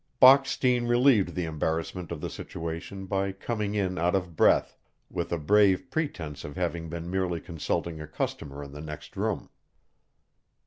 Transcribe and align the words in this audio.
Bockstein 0.19 0.87
relieved 0.87 1.35
the 1.35 1.45
embarrassment 1.45 2.11
of 2.11 2.21
the 2.21 2.29
situation 2.31 3.05
by 3.05 3.31
coming 3.31 3.75
in 3.75 3.99
out 3.99 4.15
of 4.15 4.35
breath, 4.35 4.75
with 5.11 5.31
a 5.31 5.37
brave 5.37 5.91
pretense 5.91 6.43
of 6.43 6.55
having 6.55 6.89
been 6.89 7.07
merely 7.07 7.39
consulting 7.39 8.01
a 8.01 8.07
customer 8.07 8.63
in 8.63 8.71
the 8.71 8.81
next 8.81 9.15
room. 9.15 9.49